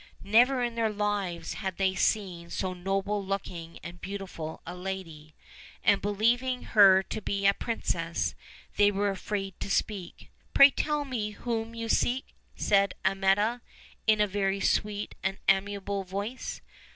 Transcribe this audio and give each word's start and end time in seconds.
Never 0.23 0.63
in 0.63 0.73
their 0.73 0.89
lives 0.89 1.53
had 1.53 1.77
they 1.77 1.93
seen 1.93 2.49
so 2.49 2.73
noble 2.73 3.23
looking 3.23 3.77
and 3.83 4.01
beautiful 4.01 4.59
a 4.65 4.73
lady; 4.75 5.35
and 5.83 6.01
believing 6.01 6.63
her 6.63 7.03
to 7.03 7.21
be 7.21 7.45
a 7.45 7.53
princess, 7.53 8.33
they 8.77 8.89
were 8.89 9.11
afraid 9.11 9.59
to 9.59 9.69
speak. 9.69 10.31
"Pray 10.55 10.71
tell 10.71 11.05
me 11.05 11.29
whom 11.33 11.75
you 11.75 11.87
seek?" 11.87 12.33
said 12.55 12.95
Amietta, 13.05 13.61
in 14.07 14.19
a 14.19 14.25
very 14.25 14.59
sweet 14.59 15.13
and 15.21 15.37
amiable 15.47 16.03
voice. 16.03 16.61